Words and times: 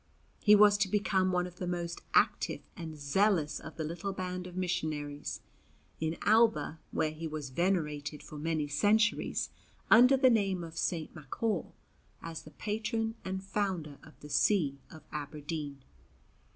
He 0.39 0.55
was 0.55 0.79
to 0.79 0.89
become 0.89 1.31
one 1.31 1.45
of 1.45 1.57
the 1.57 1.67
most 1.67 2.01
active 2.15 2.61
and 2.75 2.97
zealous 2.97 3.59
of 3.59 3.77
the 3.77 3.83
little 3.83 4.13
band 4.13 4.47
of 4.47 4.57
missionaries, 4.57 5.41
in 5.99 6.17
Alba, 6.23 6.79
where 6.89 7.11
he 7.11 7.27
was 7.27 7.51
venerated 7.51 8.23
for 8.23 8.39
many 8.39 8.67
centuries 8.67 9.51
under 9.91 10.17
the 10.17 10.31
name 10.31 10.63
of 10.63 10.75
St. 10.75 11.13
Machor, 11.13 11.73
as 12.19 12.41
the 12.41 12.49
patron 12.49 13.13
and 13.23 13.43
founder 13.43 13.99
of 14.01 14.19
the 14.21 14.29
See 14.31 14.79
of 14.89 15.03
Aberdeen. 15.11 15.83